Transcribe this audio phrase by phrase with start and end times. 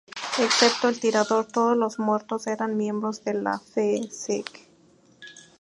[0.39, 4.45] Excepto el tirador todos los muertos eran miembros de la fe Sij.